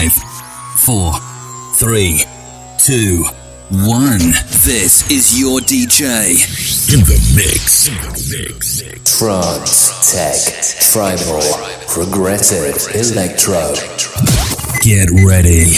Five, 0.00 0.12
four, 0.78 1.12
three, 1.74 2.24
two, 2.78 3.22
one. 3.68 4.32
This 4.64 5.10
is 5.10 5.38
your 5.38 5.60
DJ. 5.60 6.40
In 6.94 7.00
the 7.00 7.20
mix. 7.36 7.88
In 7.88 7.96
the 7.96 8.48
mix. 8.48 9.18
Trance, 9.18 10.10
tech, 10.10 10.90
tribal, 10.90 11.42
progressive, 11.86 12.78
electro. 12.96 13.74
Get 14.80 15.10
ready. 15.22 15.74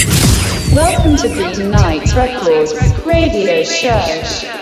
Welcome 0.72 1.16
to 1.16 1.28
the 1.28 1.50
Tonight 1.52 2.14
Records 2.14 2.72
radio 3.04 3.64
show. 3.64 4.61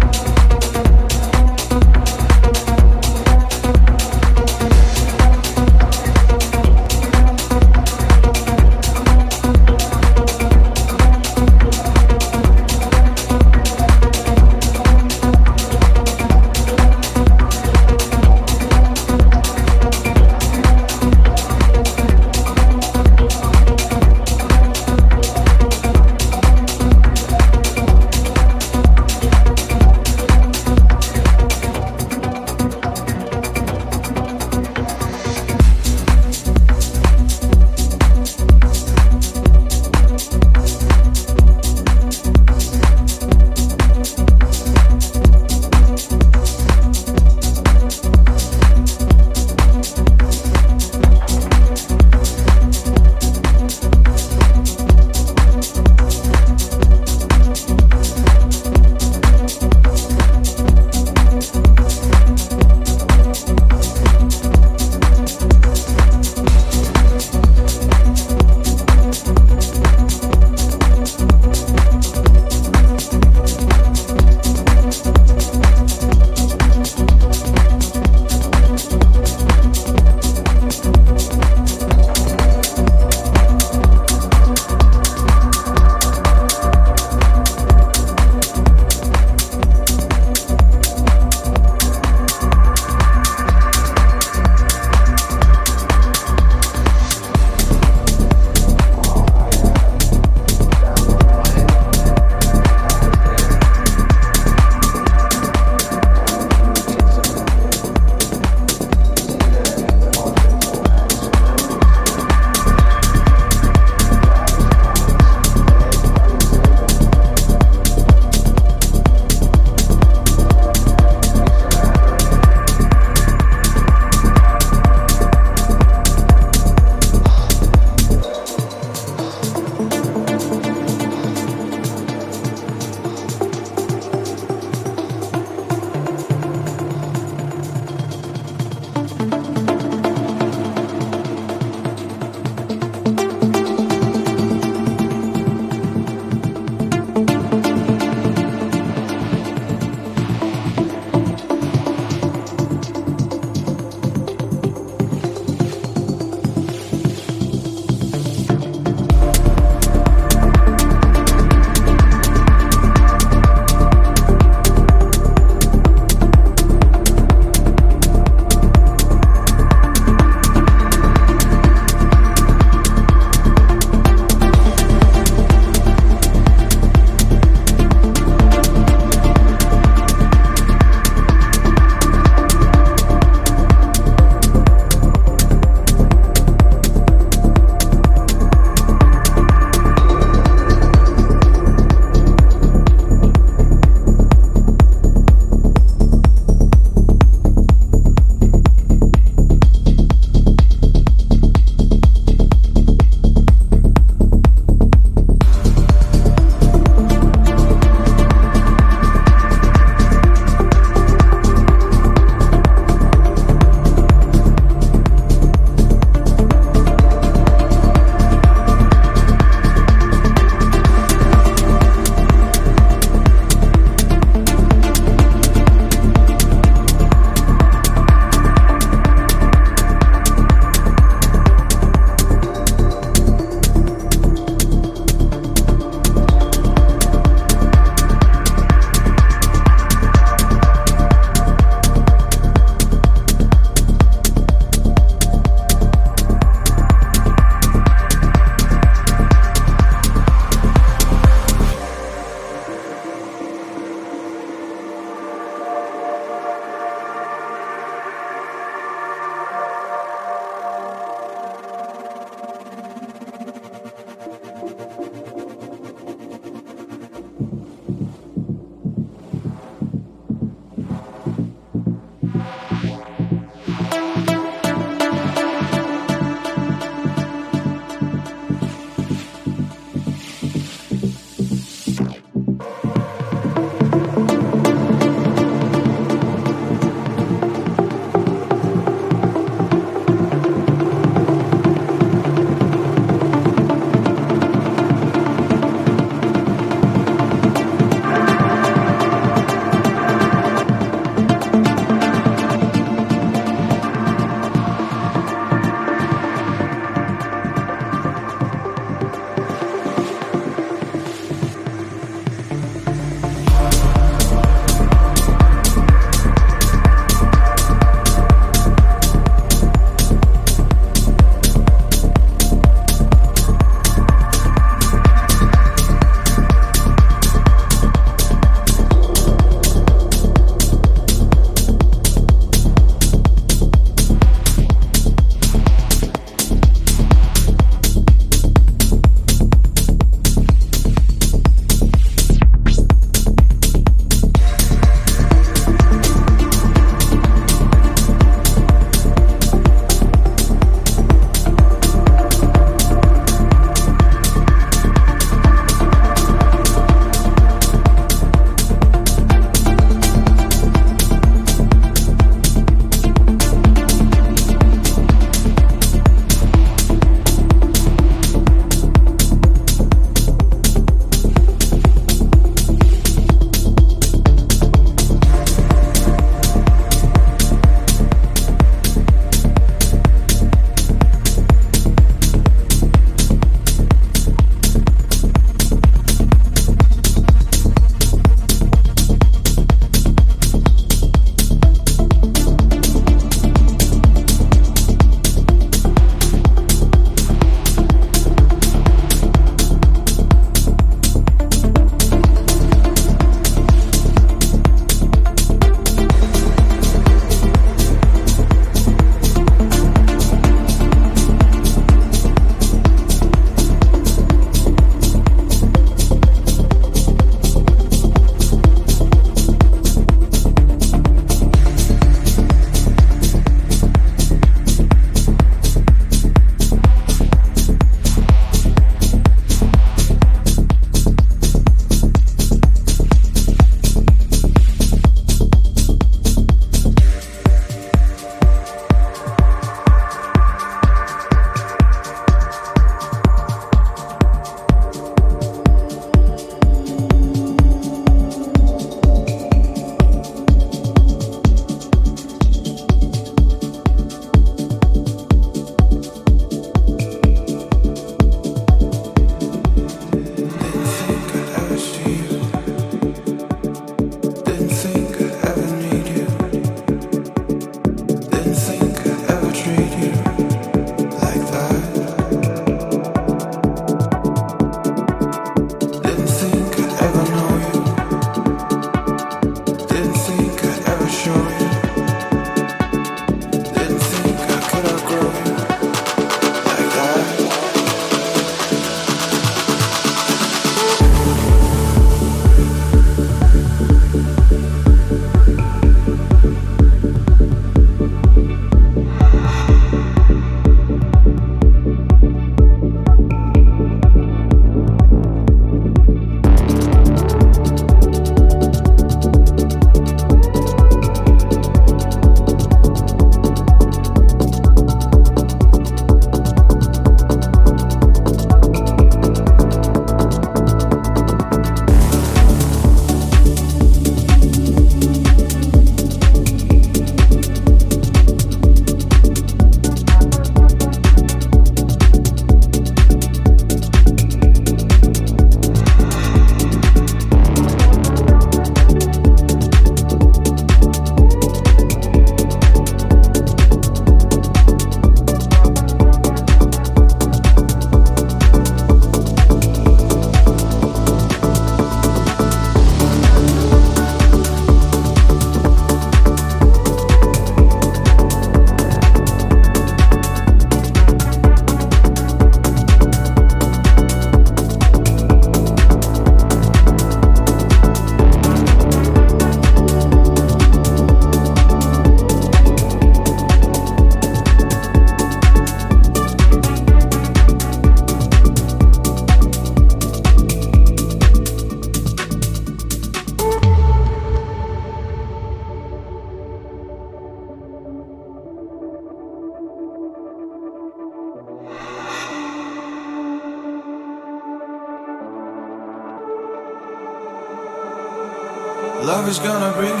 Is 599.31 599.39
gonna 599.39 599.71
bring 599.77 600.00